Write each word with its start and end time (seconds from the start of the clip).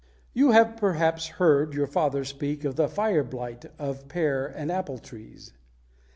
= 0.17 0.33
You 0.33 0.49
have 0.49 0.77
perhaps 0.77 1.27
heard 1.27 1.75
your 1.75 1.85
father 1.85 2.25
speak 2.25 2.63
of 2.65 2.75
the 2.75 2.87
"fire 2.87 3.23
blight" 3.23 3.65
of 3.77 4.07
pear 4.07 4.47
and 4.47 4.71
apple 4.71 4.97
trees. 4.97 5.53